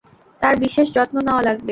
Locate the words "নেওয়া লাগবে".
1.27-1.69